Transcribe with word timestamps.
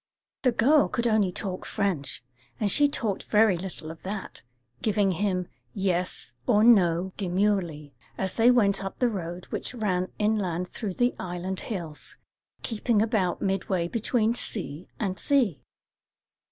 The 0.41 0.51
girl 0.51 0.87
could 0.87 1.05
only 1.05 1.31
talk 1.31 1.63
French, 1.63 2.23
and 2.59 2.71
she 2.71 2.87
talked 2.87 3.25
very 3.25 3.55
little 3.55 3.91
of 3.91 4.01
that, 4.01 4.41
giving 4.81 5.11
him 5.11 5.47
"yes" 5.75 6.33
or 6.47 6.63
"no" 6.63 7.13
demurely, 7.17 7.93
as 8.17 8.33
they 8.35 8.49
went 8.49 8.83
up 8.83 8.97
the 8.97 9.07
road 9.09 9.45
which 9.51 9.75
ran 9.75 10.11
inland 10.17 10.69
through 10.69 10.95
the 10.95 11.13
island 11.19 11.59
hills, 11.59 12.17
keeping 12.63 12.99
about 12.99 13.43
midway 13.43 13.87
between 13.87 14.33
sea 14.33 14.87
and 14.99 15.19
sea. 15.19 15.61